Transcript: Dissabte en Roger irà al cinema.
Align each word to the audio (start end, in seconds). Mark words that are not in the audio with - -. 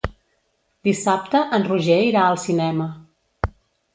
Dissabte 0.87 1.41
en 1.57 1.67
Roger 1.67 1.99
irà 2.07 2.23
al 2.29 2.39
cinema. 2.47 2.87